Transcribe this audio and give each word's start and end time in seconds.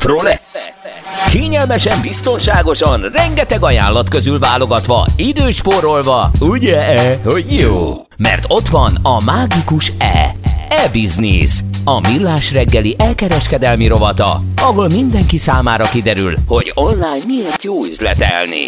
Prole. 0.00 0.40
Kényelmesen, 1.28 2.00
biztonságosan, 2.00 3.00
rengeteg 3.00 3.62
ajánlat 3.62 4.08
közül 4.08 4.38
válogatva, 4.38 5.06
időspórolva, 5.16 6.30
ugye-e, 6.40 7.20
hogy 7.24 7.56
jó? 7.58 7.94
Mert 8.16 8.44
ott 8.48 8.68
van 8.68 8.98
a 9.02 9.24
mágikus 9.24 9.92
E. 9.98 10.34
E-Business. 10.68 11.60
A 11.84 12.00
millás 12.08 12.52
reggeli 12.52 12.94
elkereskedelmi 12.98 13.86
rovata, 13.86 14.42
ahol 14.56 14.88
mindenki 14.88 15.38
számára 15.38 15.84
kiderül, 15.84 16.34
hogy 16.46 16.72
online 16.74 17.24
miért 17.26 17.62
jó 17.62 17.84
üzletelni. 17.84 18.66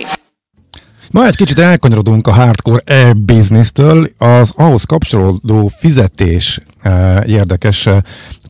Ma 1.11 1.27
egy 1.27 1.37
kicsit 1.37 1.59
elkanyarodunk 1.59 2.27
a 2.27 2.33
hardcore 2.33 2.83
e-business-től, 2.85 4.11
az 4.19 4.53
ahhoz 4.57 4.85
kapcsolódó 4.85 5.71
fizetés 5.79 6.61
e, 6.83 7.25
érdekes 7.27 7.87
e, 7.87 8.03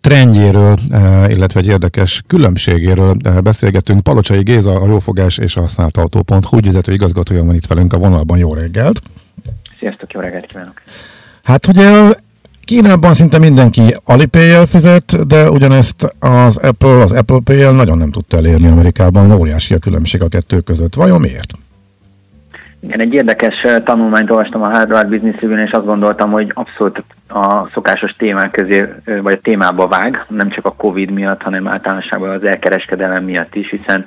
trendjéről, 0.03 0.77
e, 0.91 1.31
illetve 1.31 1.61
egy 1.61 1.67
érdekes 1.67 2.23
különbségéről 2.27 3.17
e, 3.25 3.41
beszélgetünk. 3.41 4.03
Palocsai 4.03 4.43
Géza, 4.43 4.81
a 4.81 4.87
Jófogás 4.87 5.39
és 5.39 5.57
a 5.57 5.61
használt 5.61 5.97
autó.hu 5.97 6.57
ügyvezető 6.57 6.93
igazgatója 6.93 7.45
van 7.45 7.55
itt 7.55 7.67
velünk 7.67 7.93
a 7.93 7.99
vonalban. 7.99 8.39
Jó 8.39 8.55
reggelt! 8.55 9.03
Sziasztok, 9.79 10.13
jó 10.13 10.21
reggelt 10.21 10.47
kívánok! 10.47 10.83
Hát 11.43 11.67
ugye 11.67 12.13
Kínában 12.65 13.15
szinte 13.15 13.39
mindenki 13.39 13.97
alipay 14.05 14.67
fizet, 14.67 15.27
de 15.27 15.51
ugyanezt 15.51 16.15
az 16.19 16.57
Apple, 16.57 17.03
az 17.03 17.13
Apple 17.13 17.39
pay 17.45 17.73
nagyon 17.73 17.99
nem 17.99 18.11
tudta 18.11 18.37
elérni 18.37 18.67
Amerikában. 18.67 19.33
Óriási 19.33 19.75
a 19.75 19.79
különbség 19.79 20.23
a 20.23 20.29
kettő 20.29 20.61
között. 20.61 20.95
Vajon 20.95 21.21
miért? 21.21 21.53
Igen, 22.83 23.01
egy 23.01 23.15
érdekes 23.15 23.67
tanulmányt 23.85 24.31
olvastam 24.31 24.63
a 24.63 24.71
Harvard 24.71 25.09
Business 25.09 25.41
Review-n, 25.41 25.67
és 25.67 25.71
azt 25.71 25.85
gondoltam, 25.85 26.31
hogy 26.31 26.51
abszolút 26.55 27.03
a 27.29 27.69
szokásos 27.73 28.15
témák 28.19 28.51
közé, 28.51 28.89
vagy 29.23 29.33
a 29.33 29.41
témába 29.41 29.89
vág, 29.89 30.25
nem 30.29 30.51
csak 30.51 30.67
a 30.67 30.75
Covid 30.75 31.11
miatt, 31.11 31.43
hanem 31.43 31.69
általánosságban 31.69 32.31
az 32.31 32.45
elkereskedelem 32.45 33.25
miatt 33.25 33.55
is, 33.55 33.71
hiszen 33.71 34.07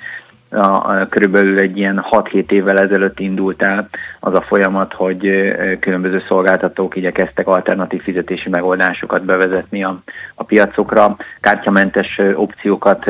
a, 0.50 0.58
a, 0.58 1.06
körülbelül 1.10 1.60
egy 1.60 1.78
ilyen 1.78 2.06
6-7 2.12 2.52
évvel 2.52 2.80
ezelőtt 2.80 3.20
indult 3.20 3.62
el 3.62 3.90
az 4.20 4.34
a 4.34 4.42
folyamat, 4.42 4.94
hogy 4.94 5.54
különböző 5.80 6.24
szolgáltatók 6.28 6.96
igyekeztek 6.96 7.48
alternatív 7.48 8.02
fizetési 8.02 8.50
megoldásokat 8.50 9.24
bevezetni 9.24 9.84
a, 9.84 10.00
a 10.36 10.44
piacokra, 10.44 11.16
kártyamentes 11.42 12.22
opciókat 12.36 13.06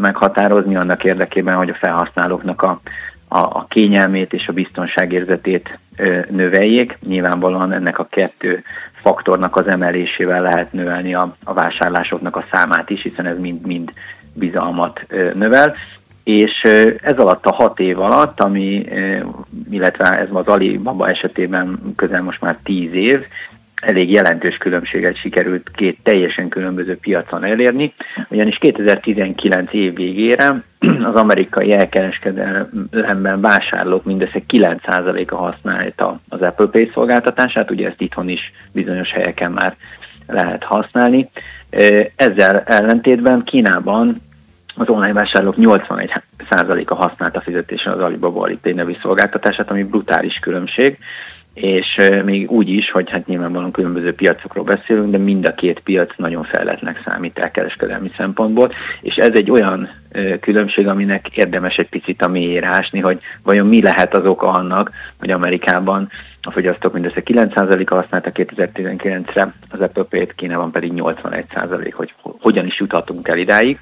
meghatározni 0.00 0.76
annak 0.76 1.04
érdekében, 1.04 1.56
hogy 1.56 1.68
a 1.68 1.78
felhasználóknak 1.80 2.62
a 2.62 2.80
a, 3.28 3.38
a 3.38 3.66
kényelmét 3.68 4.32
és 4.32 4.48
a 4.48 4.52
biztonságérzetét 4.52 5.78
ö, 5.96 6.20
növeljék. 6.30 6.98
Nyilvánvalóan 7.06 7.72
ennek 7.72 7.98
a 7.98 8.08
kettő 8.10 8.62
faktornak 8.92 9.56
az 9.56 9.66
emelésével 9.66 10.42
lehet 10.42 10.72
növelni 10.72 11.14
a, 11.14 11.36
a 11.44 11.52
vásárlásoknak 11.52 12.36
a 12.36 12.44
számát 12.52 12.90
is, 12.90 13.02
hiszen 13.02 13.26
ez 13.26 13.38
mind-mind 13.38 13.92
bizalmat 14.32 15.04
ö, 15.08 15.30
növel. 15.32 15.74
És 16.24 16.60
ö, 16.64 16.90
ez 17.02 17.18
alatt 17.18 17.46
a 17.46 17.52
hat 17.52 17.80
év 17.80 18.00
alatt, 18.00 18.40
ami, 18.40 18.84
illetve 19.70 20.18
ez 20.18 20.28
az 20.32 20.46
Alibaba 20.46 21.08
esetében 21.08 21.80
közel 21.96 22.22
most 22.22 22.40
már 22.40 22.56
tíz 22.62 22.92
év, 22.92 23.26
elég 23.80 24.10
jelentős 24.10 24.56
különbséget 24.56 25.16
sikerült 25.16 25.70
két 25.74 25.98
teljesen 26.02 26.48
különböző 26.48 26.96
piacon 26.96 27.44
elérni, 27.44 27.94
ugyanis 28.28 28.58
2019 28.58 29.72
év 29.72 29.94
végére 29.94 30.62
az 30.78 31.14
amerikai 31.14 31.72
elkereskedelemben 31.72 33.40
vásárlók 33.40 34.04
mindössze 34.04 34.42
9%-a 34.48 35.34
használta 35.34 36.20
az 36.28 36.40
Apple 36.42 36.66
Pay 36.66 36.90
szolgáltatását, 36.94 37.70
ugye 37.70 37.88
ezt 37.88 38.00
itthon 38.00 38.28
is 38.28 38.52
bizonyos 38.72 39.10
helyeken 39.10 39.52
már 39.52 39.76
lehet 40.26 40.64
használni. 40.64 41.28
Ezzel 42.16 42.60
ellentétben 42.60 43.44
Kínában 43.44 44.16
az 44.74 44.88
online 44.88 45.12
vásárlók 45.12 45.54
81%-a 45.58 46.94
használta 46.94 47.40
fizetésen 47.40 47.92
az 47.92 48.00
Alibaba 48.00 48.42
Alipay 48.42 48.72
nevű 48.72 48.96
szolgáltatását, 49.02 49.70
ami 49.70 49.82
brutális 49.84 50.38
különbség 50.38 50.98
és 51.60 52.00
még 52.24 52.50
úgy 52.50 52.70
is, 52.70 52.90
hogy 52.90 53.10
hát 53.10 53.26
nyilvánvalóan 53.26 53.70
különböző 53.70 54.14
piacokról 54.14 54.64
beszélünk, 54.64 55.10
de 55.10 55.18
mind 55.18 55.46
a 55.46 55.54
két 55.54 55.80
piac 55.80 56.16
nagyon 56.16 56.44
fejletnek 56.44 57.02
számít 57.04 57.38
elkereskedelmi 57.38 58.10
szempontból, 58.16 58.72
és 59.00 59.14
ez 59.14 59.32
egy 59.34 59.50
olyan 59.50 59.88
különbség, 60.40 60.88
aminek 60.88 61.36
érdemes 61.36 61.76
egy 61.76 61.88
picit 61.88 62.22
a 62.22 62.28
mélyére 62.28 62.66
ásni, 62.66 63.00
hogy 63.00 63.20
vajon 63.42 63.66
mi 63.66 63.82
lehet 63.82 64.14
az 64.14 64.26
oka 64.26 64.48
annak, 64.48 64.90
hogy 65.18 65.30
Amerikában 65.30 66.10
a 66.42 66.50
fogyasztók 66.50 66.92
mindössze 66.92 67.22
9%-a 67.24 67.94
használta 67.94 68.30
2019-re, 68.32 69.52
az 69.70 69.80
Apple 69.80 70.02
Pay-t 70.02 70.34
Kínában 70.34 70.70
pedig 70.70 70.92
81%, 70.94 71.92
hogy 71.94 72.14
hogyan 72.22 72.66
is 72.66 72.78
juthatunk 72.78 73.28
el 73.28 73.38
idáig 73.38 73.78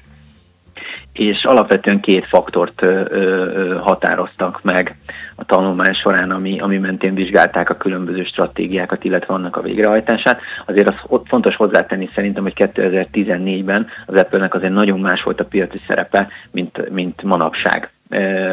és 1.13 1.43
alapvetően 1.43 1.99
két 1.99 2.25
faktort 2.25 2.81
ö, 2.81 3.01
ö, 3.09 3.75
határoztak 3.81 4.59
meg 4.63 4.95
a 5.35 5.45
tanulmány 5.45 5.93
során, 5.93 6.31
ami, 6.31 6.59
ami 6.59 6.77
mentén 6.77 7.15
vizsgálták 7.15 7.69
a 7.69 7.77
különböző 7.77 8.23
stratégiákat, 8.23 9.03
illetve 9.03 9.33
annak 9.33 9.55
a 9.55 9.61
végrehajtását. 9.61 10.41
Azért 10.65 10.87
az 10.87 10.95
ott 11.07 11.27
fontos 11.27 11.55
hozzátenni 11.55 12.09
szerintem, 12.15 12.43
hogy 12.43 12.53
2014-ben 12.55 13.87
az 14.05 14.15
Apple-nek 14.15 14.53
azért 14.53 14.73
nagyon 14.73 14.99
más 14.99 15.23
volt 15.23 15.39
a 15.39 15.45
piaci 15.45 15.81
szerepe, 15.87 16.27
mint, 16.51 16.89
mint 16.89 17.23
manapság 17.23 17.91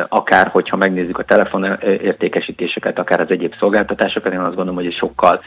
akár 0.08 0.46
hogyha 0.46 0.76
megnézzük 0.76 1.18
a 1.18 1.24
telefon 1.24 1.78
értékesítéseket, 1.82 2.98
akár 2.98 3.20
az 3.20 3.30
egyéb 3.30 3.54
szolgáltatásokat, 3.58 4.32
én 4.32 4.38
azt 4.38 4.54
gondolom, 4.54 4.74
hogy 4.74 4.92
sokkal 4.92 5.42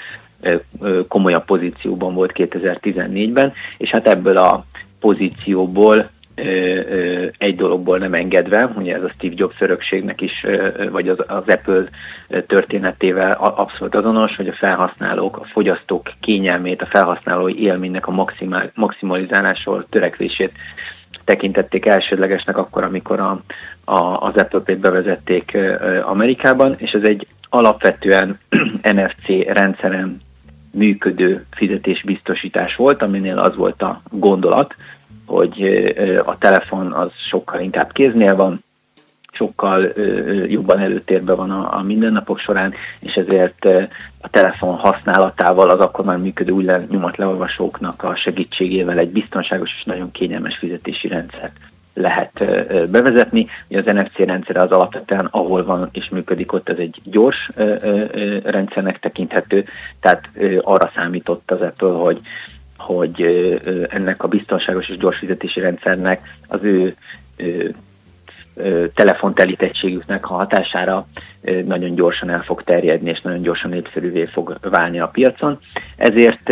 komolyabb 1.08 1.46
pozícióban 1.46 2.14
volt 2.14 2.32
2014-ben, 2.36 3.54
és 3.78 3.90
hát 3.90 4.08
ebből 4.08 4.38
a 4.38 4.66
pozícióból 5.00 6.10
egy 7.38 7.56
dologból 7.56 7.98
nem 7.98 8.14
engedve, 8.14 8.72
ugye 8.76 8.94
ez 8.94 9.04
a 9.04 9.10
Steve 9.10 9.34
Jobs 9.38 9.56
örökségnek 9.60 10.22
is, 10.22 10.46
vagy 10.92 11.10
az, 11.10 11.18
az 11.28 11.44
Apple 11.48 11.84
történetével 12.48 13.32
abszolút 13.32 13.96
azonos, 13.96 14.36
hogy 14.36 14.48
a 14.48 14.54
felhasználók, 14.54 15.38
a 15.38 15.44
fogyasztók 15.44 16.12
kényelmét, 16.22 16.82
a 16.82 16.86
felhasználói 16.86 17.62
élménynek 17.64 18.08
a 18.08 18.12
maximál, 18.12 18.72
maximalizálásról 18.76 19.86
törekvését 19.90 20.52
tekintették 21.24 21.86
elsődlegesnek 21.86 22.58
akkor, 22.58 22.84
amikor 22.84 23.20
a, 23.20 23.42
a, 23.84 24.18
az 24.18 24.36
Apple 24.36 24.60
Pay-t 24.60 25.58
Amerikában, 26.04 26.76
és 26.78 26.92
ez 26.92 27.04
egy 27.04 27.28
alapvetően 27.50 28.40
NFC 28.96 29.28
rendszeren 29.48 30.22
működő 30.72 31.46
fizetésbiztosítás 31.52 32.76
volt, 32.76 33.02
aminél 33.02 33.38
az 33.38 33.56
volt 33.56 33.82
a 33.82 34.02
gondolat, 34.10 34.76
hogy 35.28 35.64
a 36.26 36.38
telefon 36.38 36.92
az 36.92 37.12
sokkal 37.30 37.60
inkább 37.60 37.92
kéznél 37.92 38.36
van, 38.36 38.64
sokkal 39.32 39.94
jobban 40.48 40.80
előtérben 40.80 41.36
van 41.36 41.52
a, 41.52 41.82
mindennapok 41.82 42.40
során, 42.40 42.74
és 43.00 43.14
ezért 43.14 43.66
a 44.22 44.30
telefon 44.30 44.76
használatával 44.76 45.70
az 45.70 45.80
akkor 45.80 46.06
már 46.06 46.18
működő 46.18 46.52
új 46.52 46.66
nyomat 46.90 47.18
leolvasóknak 47.18 48.04
a 48.04 48.16
segítségével 48.16 48.98
egy 48.98 49.10
biztonságos 49.10 49.70
és 49.78 49.84
nagyon 49.84 50.12
kényelmes 50.12 50.58
fizetési 50.58 51.08
rendszert 51.08 51.56
lehet 51.94 52.46
bevezetni. 52.92 53.48
Ugye 53.68 53.80
az 53.80 53.96
NFC 53.96 54.18
rendszer 54.18 54.58
az 54.58 54.72
alapvetően, 54.72 55.28
ahol 55.32 55.64
van 55.64 55.90
és 55.92 56.10
működik 56.10 56.54
ott, 56.54 56.70
ez 56.70 56.78
egy 56.78 57.02
gyors 57.04 57.50
rendszernek 58.44 59.00
tekinthető, 59.00 59.66
tehát 60.00 60.30
arra 60.62 60.92
számított 60.96 61.52
az 61.52 61.62
ettől, 61.62 61.96
hogy 61.96 62.20
hogy 62.78 63.22
ennek 63.90 64.24
a 64.24 64.28
biztonságos 64.28 64.90
és 64.90 64.98
gyors 64.98 65.18
fizetési 65.18 65.60
rendszernek 65.60 66.22
az 66.48 66.60
ő 66.64 66.96
telefontelítettségüknek 68.94 70.30
a 70.30 70.34
hatására 70.34 71.08
nagyon 71.66 71.96
gyorsan 71.96 72.30
el 72.30 72.44
fog 72.44 72.64
terjedni, 72.64 73.10
és 73.10 73.22
nagyon 73.22 73.42
gyorsan 73.42 73.70
népszerűvé 73.70 74.26
fog 74.26 74.58
válni 74.62 75.00
a 75.00 75.08
piacon. 75.08 75.60
Ezért 75.98 76.50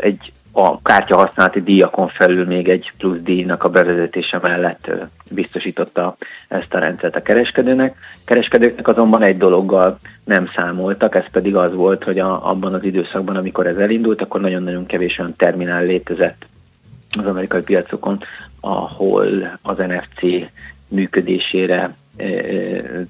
egy 0.00 0.32
a 0.60 0.78
kártya 0.82 1.16
használati 1.16 1.62
díjakon 1.62 2.08
felül 2.08 2.46
még 2.46 2.68
egy 2.68 2.92
plusz 2.98 3.18
díjnak 3.22 3.64
a 3.64 3.68
bevezetése 3.68 4.38
mellett 4.42 4.90
biztosította 5.30 6.16
ezt 6.48 6.74
a 6.74 6.78
rendszert 6.78 7.16
a 7.16 7.22
kereskedőnek. 7.22 7.96
Kereskedőknek 8.24 8.88
azonban 8.88 9.22
egy 9.22 9.36
dologgal 9.36 9.98
nem 10.24 10.50
számoltak, 10.54 11.14
ez 11.14 11.30
pedig 11.30 11.56
az 11.56 11.74
volt, 11.74 12.04
hogy 12.04 12.18
a, 12.18 12.50
abban 12.50 12.74
az 12.74 12.84
időszakban, 12.84 13.36
amikor 13.36 13.66
ez 13.66 13.76
elindult, 13.76 14.22
akkor 14.22 14.40
nagyon-nagyon 14.40 14.86
kevés 14.86 15.18
olyan 15.18 15.36
terminál 15.36 15.84
létezett 15.84 16.46
az 17.18 17.26
amerikai 17.26 17.62
piacokon, 17.62 18.20
ahol 18.60 19.58
az 19.62 19.76
NFC 19.76 20.20
működésére 20.88 21.94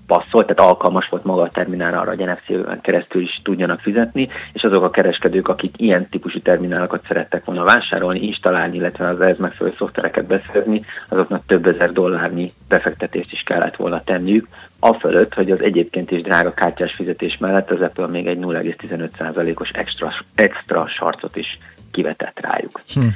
passzolt, 0.07 0.47
tehát 0.47 0.71
alkalmas 0.71 1.09
volt 1.09 1.25
maga 1.25 1.43
a 1.43 1.49
terminálra 1.49 2.01
arra, 2.01 2.15
hogy 2.15 2.27
NFC-en 2.27 2.81
keresztül 2.81 3.23
is 3.23 3.41
tudjanak 3.45 3.81
fizetni, 3.81 4.29
és 4.53 4.63
azok 4.63 4.83
a 4.83 4.91
kereskedők, 4.91 5.49
akik 5.49 5.75
ilyen 5.77 6.09
típusú 6.09 6.41
terminálokat 6.41 7.05
szerettek 7.07 7.45
volna 7.45 7.65
vásárolni, 7.65 8.27
installálni, 8.27 8.77
illetve 8.77 9.09
az 9.09 9.21
ehhez 9.21 9.39
megfelelő 9.39 9.75
szoftvereket 9.79 10.27
beszerezni, 10.27 10.85
azoknak 11.09 11.47
több 11.47 11.67
ezer 11.67 11.93
dollárnyi 11.93 12.51
befektetést 12.69 13.33
is 13.33 13.43
kellett 13.43 13.77
volna 13.77 14.03
tenniük, 14.05 14.47
fölött, 14.99 15.35
hogy 15.35 15.51
az 15.51 15.61
egyébként 15.61 16.11
is 16.11 16.23
drága 16.23 16.53
kártyás 16.55 16.95
fizetés 16.95 17.39
mellett 17.39 17.71
az 17.71 17.81
Apple 17.81 18.07
még 18.07 18.27
egy 18.27 18.39
0,15%-os 18.39 19.71
extra, 19.71 20.13
extra 20.35 20.89
sarcot 20.89 21.37
is 21.37 21.59
kivetett 21.91 22.41
rájuk. 22.41 22.81
Hm. 22.95 23.07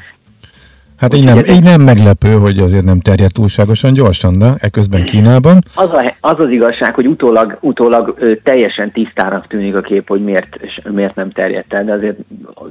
Hát 1.03 1.15
így 1.15 1.25
nem, 1.25 1.39
így 1.39 1.63
nem 1.63 1.81
meglepő, 1.81 2.33
hogy 2.33 2.59
azért 2.59 2.85
nem 2.85 3.01
terjed 3.01 3.33
túlságosan 3.33 3.93
gyorsan, 3.93 4.39
de 4.39 4.55
eközben 4.59 5.05
Kínában. 5.05 5.59
Az, 5.75 5.91
a, 5.93 6.15
az 6.21 6.41
az 6.41 6.51
igazság, 6.51 6.95
hogy 6.95 7.07
utólag, 7.07 7.59
utólag 7.61 8.15
ö, 8.19 8.35
teljesen 8.35 8.91
tisztának 8.91 9.47
tűnik 9.47 9.77
a 9.77 9.81
kép, 9.81 10.09
hogy 10.09 10.25
miért, 10.25 10.59
miért 10.91 11.15
nem 11.15 11.31
terjedt 11.31 11.73
el, 11.73 11.85
de 11.85 11.93
azért 11.93 12.17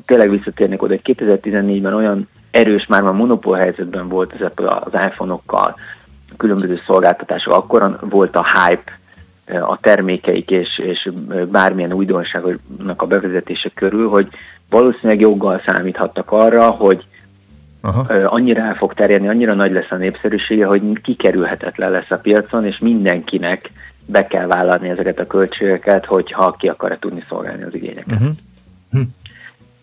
tényleg 0.05 0.29
visszatérnék 0.29 0.81
oda, 0.81 0.93
hogy 1.03 1.15
2014-ben 1.17 1.93
olyan 1.93 2.29
erős, 2.51 2.85
már 2.87 3.03
a 3.03 3.11
monopól 3.11 3.57
helyzetben 3.57 4.07
volt 4.07 4.33
az 4.39 4.51
az 4.55 4.93
iPhone-okkal, 4.93 5.75
különböző 6.37 6.81
szolgáltatások, 6.85 7.53
akkor 7.53 7.97
volt 8.09 8.35
a 8.35 8.45
hype 8.45 8.99
a 9.61 9.77
termékeik 9.81 10.49
és, 10.49 10.79
és 10.79 11.09
bármilyen 11.49 11.93
újdonságnak 11.93 13.01
a 13.01 13.05
bevezetése 13.05 13.71
körül, 13.73 14.09
hogy 14.09 14.27
valószínűleg 14.69 15.19
joggal 15.19 15.61
számíthattak 15.65 16.31
arra, 16.31 16.69
hogy 16.69 17.05
Aha. 17.81 18.13
annyira 18.25 18.61
el 18.61 18.75
fog 18.75 18.93
terjedni, 18.93 19.27
annyira 19.27 19.53
nagy 19.53 19.71
lesz 19.71 19.91
a 19.91 19.95
népszerűsége, 19.95 20.65
hogy 20.65 20.81
kikerülhetetlen 21.03 21.91
lesz 21.91 22.11
a 22.11 22.17
piacon, 22.17 22.65
és 22.65 22.79
mindenkinek 22.79 23.71
be 24.05 24.27
kell 24.27 24.47
vállalni 24.47 24.89
ezeket 24.89 25.19
a 25.19 25.25
költségeket, 25.25 26.05
hogyha 26.05 26.51
ki 26.51 26.67
akar 26.67 26.97
tudni 26.99 27.23
szolgálni 27.29 27.63
az 27.63 27.75
igényeket. 27.75 28.13
Uh-huh. 28.13 28.29
Hm. 28.91 29.01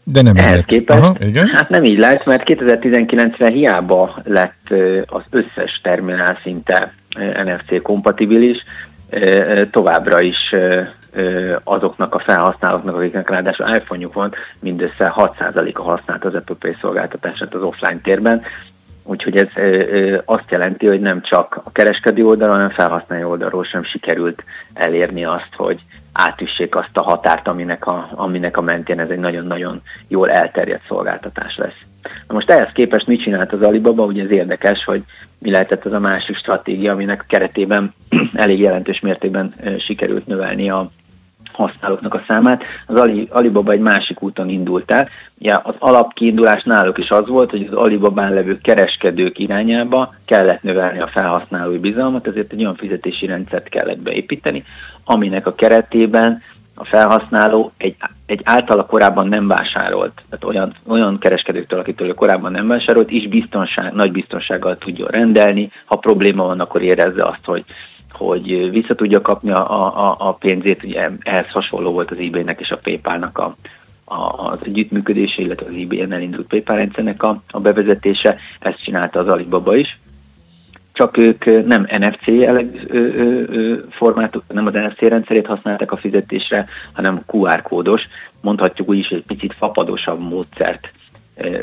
De 0.04 0.22
nem 0.22 0.36
Ehhez 0.36 0.64
képest, 0.64 0.98
Aha, 0.98 1.14
igen. 1.20 1.46
hát 1.48 1.68
nem 1.68 1.84
így 1.84 1.98
lehet, 1.98 2.26
mert 2.26 2.42
2019-re 2.46 3.48
hiába 3.48 4.20
lett 4.24 4.74
az 5.06 5.22
összes 5.30 5.80
terminál 5.82 6.38
szinte 6.42 6.92
NFC 7.44 7.82
kompatibilis, 7.82 8.64
továbbra 9.70 10.20
is 10.20 10.54
azoknak 11.64 12.14
a 12.14 12.18
felhasználóknak, 12.18 12.96
akiknek 12.96 13.30
ráadásul 13.30 13.68
iPhone-juk 13.68 14.12
van, 14.12 14.34
mindössze 14.60 15.12
6%-a 15.16 15.82
használt 15.82 16.24
az 16.24 16.34
Apple 16.34 16.56
Pay 16.58 16.76
szolgáltatását 16.80 17.54
az 17.54 17.62
offline 17.62 18.00
térben, 18.02 18.42
úgyhogy 19.04 19.36
ez 19.36 19.48
azt 20.24 20.50
jelenti, 20.50 20.86
hogy 20.86 21.00
nem 21.00 21.22
csak 21.22 21.60
a 21.64 21.72
kereskedő 21.72 22.26
oldalon, 22.26 22.54
hanem 22.54 22.70
felhasználó 22.70 23.30
oldalról 23.30 23.64
sem 23.64 23.84
sikerült 23.84 24.44
elérni 24.74 25.24
azt, 25.24 25.54
hogy 25.56 25.80
átüssék 26.12 26.74
azt 26.74 26.96
a 26.96 27.02
határt, 27.02 27.48
aminek 27.48 27.86
a, 27.86 28.08
aminek 28.14 28.56
a 28.56 28.60
mentén 28.60 29.00
ez 29.00 29.08
egy 29.08 29.18
nagyon-nagyon 29.18 29.82
jól 30.08 30.30
elterjedt 30.30 30.86
szolgáltatás 30.86 31.56
lesz. 31.56 31.80
Na 32.02 32.34
most 32.34 32.50
ehhez 32.50 32.72
képest 32.72 33.06
mit 33.06 33.22
csinált 33.22 33.52
az 33.52 33.62
Alibaba? 33.62 34.04
Ugye 34.04 34.22
ez 34.22 34.30
érdekes, 34.30 34.84
hogy 34.84 35.02
mi 35.38 35.50
lehetett 35.50 35.84
az 35.84 35.92
a 35.92 35.98
másik 35.98 36.36
stratégia, 36.36 36.92
aminek 36.92 37.24
keretében 37.28 37.94
elég 38.34 38.60
jelentős 38.60 39.00
mértékben 39.00 39.54
sikerült 39.78 40.26
növelni 40.26 40.70
a 40.70 40.90
használóknak 41.52 42.14
a 42.14 42.22
számát. 42.26 42.62
Az 42.86 42.96
Ali, 42.96 43.28
Alibaba 43.30 43.72
egy 43.72 43.80
másik 43.80 44.22
úton 44.22 44.48
indult 44.48 44.90
el. 44.90 45.08
Ugye 45.38 45.58
az 45.62 45.74
alapkiindulás 45.78 46.62
náluk 46.62 46.98
is 46.98 47.10
az 47.10 47.28
volt, 47.28 47.50
hogy 47.50 47.68
az 47.70 47.76
Alibabán 47.76 48.32
levő 48.32 48.58
kereskedők 48.58 49.38
irányába 49.38 50.14
kellett 50.24 50.62
növelni 50.62 50.98
a 50.98 51.06
felhasználói 51.12 51.78
bizalmat, 51.78 52.26
ezért 52.26 52.52
egy 52.52 52.60
olyan 52.60 52.76
fizetési 52.76 53.26
rendszert 53.26 53.68
kellett 53.68 54.02
beépíteni, 54.02 54.64
aminek 55.04 55.46
a 55.46 55.54
keretében 55.54 56.42
a 56.78 56.84
felhasználó 56.84 57.72
egy, 57.76 57.96
egy 58.26 58.40
általa 58.44 58.86
korábban 58.86 59.28
nem 59.28 59.48
vásárolt, 59.48 60.22
tehát 60.28 60.44
olyan, 60.44 60.74
olyan 60.86 61.18
kereskedőktől, 61.18 61.78
akitől 61.78 62.14
korábban 62.14 62.52
nem 62.52 62.68
vásárolt, 62.68 63.10
is 63.10 63.28
biztonság, 63.28 63.92
nagy 63.92 64.12
biztonsággal 64.12 64.76
tudjon 64.76 65.08
rendelni. 65.08 65.70
Ha 65.84 65.96
probléma 65.96 66.44
van, 66.46 66.60
akkor 66.60 66.82
érezze 66.82 67.24
azt, 67.24 67.44
hogy, 67.44 67.64
hogy 68.12 68.70
vissza 68.70 68.94
tudja 68.94 69.20
kapni 69.20 69.50
a, 69.50 69.92
a, 70.08 70.16
a 70.18 70.32
pénzét. 70.32 70.84
Ugye 70.84 71.10
ehhez 71.22 71.50
hasonló 71.50 71.92
volt 71.92 72.10
az 72.10 72.18
eBay-nek 72.18 72.60
és 72.60 72.70
a 72.70 72.78
PayPal-nak 72.82 73.38
a, 73.38 73.56
a, 74.04 74.50
az 74.50 74.58
együttműködése, 74.62 75.42
illetve 75.42 75.66
az 75.66 75.74
eBay-en 75.74 76.12
elindult 76.12 76.46
PayPal 76.46 76.76
rendszernek 76.76 77.22
a, 77.22 77.42
a 77.50 77.60
bevezetése. 77.60 78.36
Ezt 78.58 78.82
csinálta 78.82 79.20
az 79.20 79.28
Alibaba 79.28 79.76
is 79.76 79.98
csak 80.98 81.16
ők 81.16 81.66
nem 81.66 81.86
NFC 81.98 82.24
formát, 83.90 84.38
nem 84.48 84.66
az 84.66 84.72
NFC 84.72 84.98
rendszerét 84.98 85.46
használták 85.46 85.92
a 85.92 85.96
fizetésre, 85.96 86.66
hanem 86.92 87.22
QR 87.26 87.62
kódos, 87.62 88.02
mondhatjuk 88.40 88.88
úgy 88.88 88.98
is, 88.98 89.08
egy 89.08 89.24
picit 89.26 89.54
fapadosabb 89.54 90.20
módszert 90.20 90.90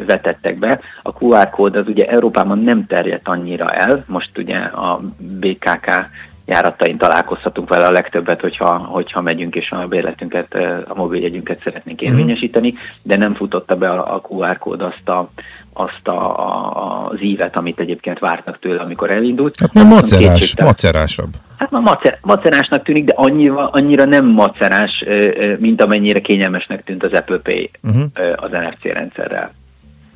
vetettek 0.08 0.60
be. 0.60 0.80
A 1.02 1.14
QR 1.20 1.50
kód 1.50 1.76
az 1.76 1.88
ugye 1.88 2.08
Európában 2.08 2.60
nem 2.60 2.86
terjedt 2.86 3.28
annyira 3.28 3.70
el, 3.70 4.04
most 4.08 4.38
ugye 4.38 4.58
a 4.58 5.02
BKK 5.40 6.10
járatain 6.46 6.98
találkozhatunk 6.98 7.70
vele 7.70 7.88
a 7.88 7.92
legtöbbet, 7.92 8.42
hogyha, 8.42 8.78
hogyha 8.78 9.22
megyünk 9.22 9.56
és 9.56 9.72
a 9.72 9.88
bérletünket, 9.88 10.54
a 10.88 10.94
mobiljegyünket 10.96 11.62
szeretnénk 11.64 12.02
mhm. 12.02 12.10
érvényesíteni, 12.10 12.74
de 13.02 13.18
nem 13.18 13.34
futotta 13.34 13.76
be 13.76 13.90
a, 13.90 14.16
a 14.16 14.22
QR 14.30 14.58
kód 14.58 14.82
azt 14.82 15.10
a, 15.10 15.30
azt 15.74 16.08
a, 16.08 16.40
a, 16.40 17.10
az 17.10 17.22
ívet, 17.22 17.56
amit 17.56 17.80
egyébként 17.80 18.20
vártak 18.20 18.60
tőle, 18.60 18.82
amikor 18.82 19.12
elindult. 19.12 19.60
Hát 19.60 19.74
nem 19.74 19.88
macerás, 19.88 20.56
macerásabb. 20.56 21.30
Hát 21.58 21.72
már 21.72 21.82
macer, 21.82 22.18
macerásnak 22.22 22.84
tűnik, 22.84 23.06
de 23.06 23.14
annyira, 23.16 23.70
annyira 23.70 24.06
nem 24.06 24.26
macerás, 24.26 25.04
mint 25.58 25.82
amennyire 25.82 26.22
kényelmesnek 26.22 26.84
tűnt 26.84 27.04
az 27.04 27.12
Apple 27.14 27.38
Pay 27.38 27.72
uh-huh. 27.84 28.04
az 28.36 28.52
NFC 28.52 28.84
rendszerrel 28.84 29.52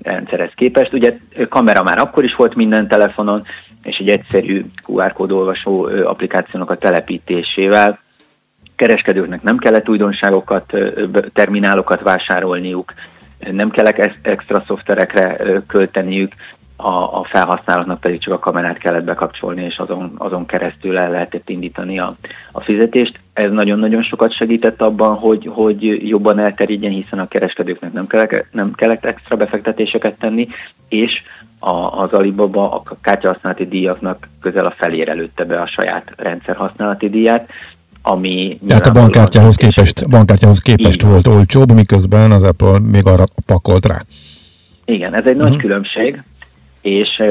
rendszerhez 0.02 0.52
képest. 0.56 0.94
Ugye 0.94 1.18
kamera 1.50 1.84
már 1.84 1.98
akkor 1.98 2.24
is 2.24 2.36
volt 2.36 2.56
minden 2.56 2.88
telefonon, 2.88 3.44
és 3.84 3.98
egy 3.98 4.10
egyszerű 4.10 4.66
QR 4.88 5.14
kód 5.14 5.32
olvasó 5.32 5.90
applikációnak 6.06 6.70
a 6.70 6.78
telepítésével 6.78 8.00
kereskedőknek 8.76 9.42
nem 9.42 9.58
kellett 9.58 9.90
újdonságokat, 9.90 10.78
terminálokat 11.34 12.02
vásárolniuk, 12.02 12.94
nem 13.52 13.70
kellett 13.70 14.18
extra 14.22 14.64
szoftverekre 14.68 15.38
költeniük, 15.68 16.34
a, 16.82 17.20
a 17.20 17.24
felhasználóknak 17.24 18.00
pedig 18.00 18.20
csak 18.20 18.34
a 18.34 18.40
kamerát 18.40 18.78
kellett 18.78 19.04
bekapcsolni, 19.04 19.64
és 19.64 19.78
azon, 19.78 20.14
azon 20.18 20.46
keresztül 20.46 20.98
el 20.98 21.12
lehetett 21.12 21.50
indítani 21.50 22.00
a, 22.00 22.16
a 22.52 22.62
fizetést. 22.62 23.20
Ez 23.34 23.52
nagyon-nagyon 23.52 24.04
sokat 24.04 24.36
segített 24.36 24.82
abban, 24.82 25.16
hogy, 25.18 25.50
hogy 25.52 26.08
jobban 26.08 26.40
elterjedjen, 26.40 26.92
hiszen 26.92 27.20
a 27.20 27.28
kereskedőknek 27.28 27.92
nem 27.92 28.08
kellett, 28.08 28.46
nem 28.52 28.74
kellett 28.74 29.06
extra 29.06 29.36
befektetéseket 29.36 30.18
tenni, 30.20 30.48
és 30.90 31.22
a, 31.60 32.02
az 32.02 32.12
Alibaba 32.12 32.72
a 32.72 32.82
kártyahasználati 33.02 33.68
díjaknak 33.68 34.30
közel 34.42 34.66
a 34.66 34.74
felére 34.78 35.14
lőtte 35.14 35.44
be 35.44 35.62
a 35.62 35.68
saját 35.68 36.14
rendszerhasználati 36.18 37.10
díját, 37.10 37.50
ami... 38.02 38.58
Tehát 38.68 38.88
a 38.88 38.92
bankkártyához 38.92 39.56
képest, 39.56 40.10
bankkártyához 40.10 40.60
képest 40.60 41.02
volt 41.02 41.28
olcsóbb, 41.28 41.72
miközben 41.72 42.32
az 42.32 42.44
Apple 42.44 42.80
még 42.80 43.06
arra 43.06 43.24
pakolt 43.46 43.86
rá. 43.86 44.02
Igen, 44.86 45.14
ez 45.14 45.26
egy 45.26 45.36
uh-huh. 45.36 45.42
nagy 45.42 45.52
mhm. 45.52 45.62
különbség, 45.62 46.24
és 46.82 47.24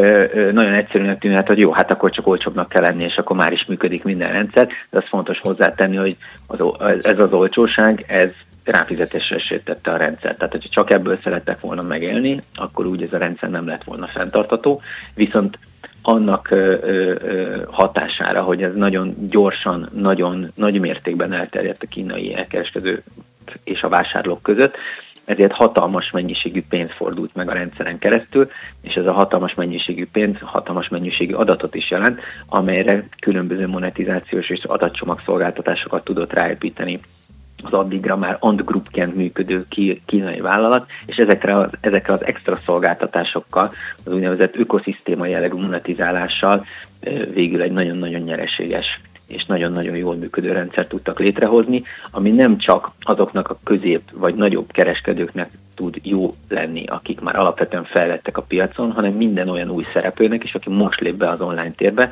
nagyon 0.53 0.73
egyszerűen 0.73 1.19
tűnhet, 1.19 1.47
hogy 1.47 1.59
jó, 1.59 1.73
hát 1.73 1.91
akkor 1.91 2.11
csak 2.11 2.27
olcsóbbnak 2.27 2.69
kell 2.69 2.83
lenni, 2.83 3.05
és 3.05 3.17
akkor 3.17 3.37
már 3.37 3.53
is 3.53 3.65
működik 3.65 4.05
minden 4.05 4.33
rendszer, 4.33 4.67
de 4.91 4.99
az 4.99 5.05
fontos 5.09 5.39
hozzátenni, 5.39 5.97
hogy 5.97 6.17
az, 6.47 7.07
ez 7.07 7.19
az 7.19 7.33
olcsóság, 7.33 8.05
ez 8.09 8.29
ráfizetésre 8.71 9.61
tette 9.65 9.91
a 9.91 9.97
rendszer. 9.97 10.35
Tehát, 10.35 10.53
hogyha 10.53 10.69
csak 10.69 10.91
ebből 10.91 11.19
szerettek 11.23 11.61
volna 11.61 11.83
megélni, 11.83 12.39
akkor 12.55 12.87
úgy 12.87 13.03
ez 13.03 13.13
a 13.13 13.19
rendszer 13.19 13.51
nem 13.51 13.67
lett 13.67 13.85
volna 13.85 14.07
fenntartató. 14.07 14.81
Viszont 15.15 15.59
annak 16.03 16.51
ö, 16.51 16.77
ö, 16.81 17.63
hatására, 17.71 18.43
hogy 18.43 18.63
ez 18.63 18.75
nagyon 18.75 19.15
gyorsan, 19.29 19.89
nagyon 19.95 20.53
nagy 20.55 20.81
mértékben 20.81 21.33
elterjedt 21.33 21.83
a 21.83 21.87
kínai 21.87 22.35
elkereskedő 22.35 23.03
és 23.65 23.83
a 23.83 23.89
vásárlók 23.89 24.43
között, 24.43 24.77
ezért 25.25 25.53
hatalmas 25.53 26.11
mennyiségű 26.11 26.63
pénz 26.69 26.91
fordult 26.97 27.35
meg 27.35 27.49
a 27.49 27.53
rendszeren 27.53 27.99
keresztül, 27.99 28.51
és 28.83 28.95
ez 28.95 29.07
a 29.07 29.13
hatalmas 29.13 29.55
mennyiségű 29.55 30.07
pénz 30.13 30.37
hatalmas 30.41 30.89
mennyiségű 30.89 31.35
adatot 31.35 31.75
is 31.75 31.91
jelent, 31.91 32.21
amelyre 32.47 33.09
különböző 33.21 33.67
monetizációs 33.67 34.49
és 34.49 34.65
adatcsomagszolgáltatásokat 34.65 36.05
tudott 36.05 36.33
ráépíteni 36.33 37.01
az 37.63 37.73
addigra 37.73 38.17
már 38.17 38.37
Ant 38.41 38.65
Groupként 38.65 39.15
működő 39.15 39.67
kínai 40.07 40.41
vállalat, 40.41 40.91
és 41.07 41.17
ezekre 41.17 41.53
az, 41.53 41.71
ezekre 41.81 42.13
az 42.13 42.25
extra 42.25 42.59
szolgáltatásokkal, 42.65 43.73
az 44.05 44.13
úgynevezett 44.13 44.57
ökoszisztéma 44.57 45.27
jellegű 45.27 45.57
monetizálással 45.57 46.67
végül 47.35 47.63
egy 47.63 47.73
nagyon-nagyon 47.73 48.21
nyereséges 48.21 49.01
és 49.29 49.45
nagyon-nagyon 49.45 49.97
jól 49.97 50.15
működő 50.15 50.53
rendszert 50.53 50.89
tudtak 50.89 51.19
létrehozni, 51.19 51.83
ami 52.11 52.31
nem 52.31 52.59
csak 52.59 52.91
azoknak 53.01 53.51
a 53.51 53.59
közép 53.65 54.03
vagy 54.13 54.35
nagyobb 54.35 54.73
kereskedőknek 54.73 55.51
tud 55.75 56.01
jó 56.03 56.31
lenni, 56.49 56.85
akik 56.87 57.21
már 57.21 57.37
alapvetően 57.37 57.85
fejlettek 57.85 58.37
a 58.37 58.43
piacon, 58.43 58.93
hanem 58.93 59.13
minden 59.13 59.49
olyan 59.49 59.71
új 59.71 59.85
szereplőnek 59.93 60.45
is, 60.45 60.55
aki 60.55 60.71
most 60.71 61.01
lép 61.01 61.15
be 61.15 61.29
az 61.29 61.41
online 61.41 61.71
térbe, 61.71 62.11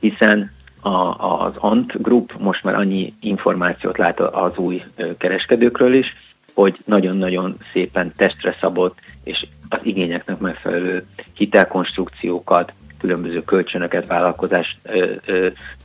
hiszen 0.00 0.50
a, 0.82 1.44
az 1.44 1.52
Ant 1.56 2.02
Group 2.02 2.32
most 2.38 2.64
már 2.64 2.74
annyi 2.74 3.14
információt 3.20 3.98
lát 3.98 4.20
az 4.20 4.56
új 4.56 4.82
kereskedőkről 5.18 5.94
is, 5.94 6.06
hogy 6.54 6.78
nagyon-nagyon 6.84 7.56
szépen 7.72 8.12
testre 8.16 8.56
szabott 8.60 8.98
és 9.24 9.46
az 9.68 9.78
igényeknek 9.82 10.38
megfelelő 10.38 11.06
hitelkonstrukciókat, 11.34 12.72
különböző 12.98 13.44
kölcsönöket, 13.44 14.06
vállalkozás 14.06 14.78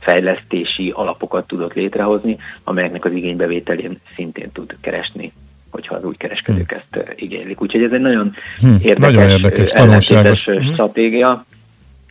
fejlesztési 0.00 0.90
alapokat 0.90 1.46
tudott 1.46 1.74
létrehozni, 1.74 2.36
amelyeknek 2.64 3.04
az 3.04 3.12
igénybevételén 3.12 4.00
szintén 4.14 4.52
tud 4.52 4.76
keresni 4.80 5.32
hogyha 5.70 5.94
az 5.94 6.04
új 6.04 6.16
kereskedők 6.16 6.70
hmm. 6.70 6.78
ezt 6.78 7.20
igénylik. 7.20 7.60
Úgyhogy 7.60 7.82
ez 7.82 7.92
egy 7.92 8.00
nagyon 8.00 8.34
hmm. 8.58 8.78
érdekes, 8.82 9.70
nagyon 9.70 10.00
érdekes 10.10 10.44
hmm. 10.44 10.72
stratégia, 10.72 11.44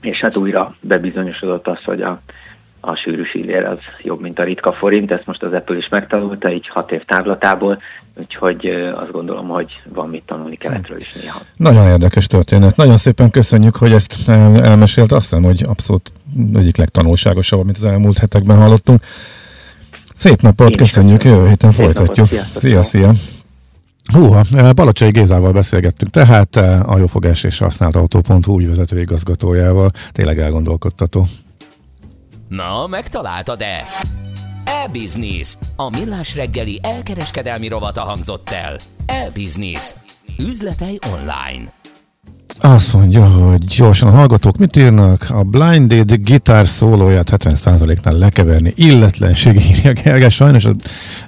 és 0.02 0.18
hát 0.18 0.36
újra 0.36 0.76
bebizonyosodott 0.82 1.68
az, 1.68 1.84
hogy 1.84 2.02
a, 2.02 2.22
a 2.80 2.96
sűrű 2.96 3.24
fillér 3.24 3.64
az 3.64 3.78
jobb, 4.02 4.22
mint 4.22 4.40
a 4.40 4.44
ritka 4.44 4.74
forint, 4.74 5.12
ezt 5.12 5.26
most 5.26 5.44
az 5.44 5.54
Apple 5.54 5.78
is 5.78 5.88
megtanulta, 5.90 6.52
így 6.52 6.68
hat 6.68 6.92
év 6.92 7.06
távlatából, 7.06 7.82
úgyhogy 8.20 8.66
azt 8.96 9.12
gondolom, 9.12 9.48
hogy 9.48 9.82
van 9.94 10.10
mit 10.10 10.24
tanulni 10.26 10.56
keletről 10.56 10.98
is 11.00 11.14
néha. 11.14 11.40
Nagyon 11.58 11.88
érdekes 11.88 12.28
történet. 12.28 12.76
Nagyon 12.76 12.98
szépen 12.98 13.30
köszönjük, 13.30 13.76
hogy 13.76 13.92
ezt 13.92 14.30
elmesélt. 14.30 15.12
Azt 15.12 15.30
hiszem, 15.30 15.44
hogy 15.44 15.64
abszolút 15.68 16.12
egyik 16.56 16.78
legtanulságosabb, 16.78 17.60
amit 17.60 17.78
az 17.78 17.86
elmúlt 17.86 18.18
hetekben 18.18 18.58
hallottunk. 18.58 19.02
Szép 20.16 20.42
napot, 20.42 20.70
Én 20.70 20.76
köszönjük, 20.78 21.24
jövő 21.24 21.48
héten 21.48 21.72
Szép 21.72 21.84
folytatjuk. 21.84 22.32
Napot, 22.32 22.62
szia, 22.62 22.84
szia! 22.84 23.12
Húha, 24.14 24.44
Balacsai 24.76 25.10
Gézával 25.10 25.52
beszélgettünk, 25.52 26.12
tehát 26.12 26.56
a 26.86 26.98
jófogás 26.98 27.44
és 27.44 27.58
használt 27.58 27.96
autó.hu 27.96 28.60
ügyvezető 28.60 29.00
igazgatójával. 29.00 29.92
Tényleg 30.12 30.40
elgondolkodtató. 30.40 31.28
Na, 32.48 32.88
megtaláltad-e? 32.88 33.84
E-Business. 34.66 35.58
A 35.76 35.90
millás 35.90 36.36
reggeli 36.36 36.80
elkereskedelmi 36.82 37.68
rovata 37.68 38.02
hangzott 38.02 38.50
el. 38.50 38.78
E-Business. 39.06 39.96
Üzletei 40.40 41.00
online. 41.14 41.77
Azt 42.60 42.94
mondja, 42.94 43.26
hogy 43.26 43.66
gyorsan 43.66 44.08
a 44.08 44.12
hallgatók 44.12 44.58
mit 44.58 44.76
írnak? 44.76 45.26
A 45.30 45.44
Blinded 45.44 46.14
gitár 46.14 46.68
szólóját 46.68 47.30
70%-nál 47.32 48.18
lekeverni. 48.18 48.74
Illetlenség 48.76 49.56
írja 49.70 49.92
Gergely. 49.92 50.30
Sajnos 50.30 50.66
az, 50.66 50.74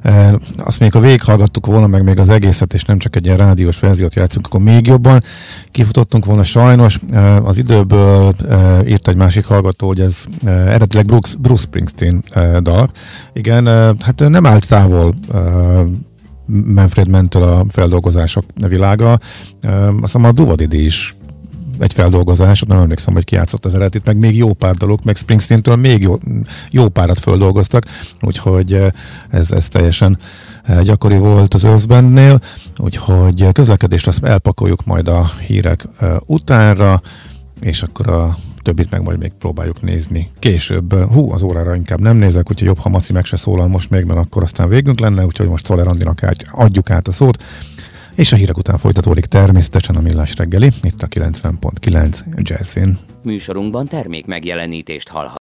e, 0.02 0.36
azt 0.58 0.80
még 0.80 0.96
a 0.96 1.00
végighallgattuk 1.00 1.66
volna, 1.66 1.88
meg 1.88 2.04
még 2.04 2.20
az 2.20 2.30
egészet, 2.30 2.74
és 2.74 2.84
nem 2.84 2.98
csak 2.98 3.16
egy 3.16 3.26
ilyen 3.26 3.38
rádiós 3.38 3.80
verziót 3.80 4.16
játszunk, 4.16 4.46
akkor 4.46 4.62
még 4.62 4.88
jobban 4.88 5.24
kifutottunk 5.72 6.26
volna. 6.26 6.44
Sajnos 6.44 7.00
e, 7.12 7.42
az 7.42 7.58
időből 7.58 8.34
e, 8.50 8.82
írt 8.88 9.08
egy 9.08 9.16
másik 9.16 9.46
hallgató, 9.46 9.88
hogy 9.88 10.02
ez 10.02 10.16
e, 10.46 10.50
eredetileg 10.50 11.06
Bruce, 11.06 11.36
Bruce 11.40 11.62
Springsteen 11.62 12.24
e, 12.32 12.60
dal. 12.60 12.90
Igen, 13.34 13.68
e, 13.68 13.94
hát 14.00 14.30
nem 14.30 14.46
állt 14.46 14.68
távol 14.68 15.14
e, 15.34 15.40
Manfred 16.66 17.08
Mentől 17.08 17.44
a 17.44 17.66
feldolgozások 17.70 18.44
világa. 18.68 19.20
Aztán 20.02 20.24
a 20.24 20.32
Duvadidi 20.32 20.84
is 20.84 21.16
egy 21.80 21.94
feldolgozás, 21.94 22.62
nem 22.62 22.78
emlékszem, 22.78 23.14
hogy 23.14 23.24
kiátszott 23.24 23.66
az 23.66 23.74
eredetit, 23.74 24.06
meg 24.06 24.18
még 24.18 24.38
jó 24.38 24.54
pár 24.54 24.76
dalok, 24.76 25.04
meg 25.04 25.16
Springsteen-től 25.16 25.76
még 25.76 26.02
jó, 26.02 26.18
jó 26.70 26.88
párat 26.88 27.20
földolgoztak, 27.20 27.84
úgyhogy 28.22 28.74
ez, 29.30 29.52
ez 29.52 29.68
teljesen 29.68 30.18
gyakori 30.84 31.18
volt 31.18 31.54
az 31.54 31.66
Earthbandnél, 31.66 32.42
úgyhogy 32.78 33.52
közlekedést 33.52 34.08
azt 34.08 34.24
elpakoljuk 34.24 34.86
majd 34.86 35.08
a 35.08 35.32
hírek 35.48 35.88
utánra, 36.26 37.02
és 37.60 37.82
akkor 37.82 38.10
a 38.10 38.38
többit 38.62 38.92
meg 38.92 39.04
majd 39.04 39.20
még 39.20 39.32
próbáljuk 39.40 39.82
nézni 39.82 40.30
később. 40.40 40.94
Hú, 40.94 41.32
az 41.32 41.42
órára 41.42 41.76
inkább 41.76 42.02
nem 42.02 42.18
nézek, 42.18 42.52
úgyhogy 42.52 42.68
jobb, 42.68 42.78
ha 42.78 42.90
Maci 42.90 43.14
meg 43.14 43.26
se 43.26 43.38
szólal 43.38 43.68
most 43.68 43.90
még, 43.90 44.04
mert 44.04 44.20
akkor 44.20 44.44
aztán 44.44 44.70
végünk 44.70 45.00
lenne, 45.00 45.26
úgyhogy 45.26 45.48
most 45.48 45.66
Szoller 45.66 45.88
Andinak 45.88 46.22
adjuk 46.52 46.90
át 46.90 47.08
a 47.08 47.12
szót. 47.12 47.44
És 48.20 48.32
a 48.32 48.36
hírek 48.36 48.58
után 48.58 48.78
folytatódik 48.78 49.26
természetesen 49.26 49.96
a 49.96 50.02
millás 50.02 50.36
reggeli, 50.36 50.72
itt 50.82 51.02
a 51.02 51.08
90.9 51.08 52.18
Jazzin. 52.38 52.98
Műsorunkban 53.24 53.86
termék 53.86 54.26
megjelenítést 54.26 55.10
hallhat. 55.10 55.38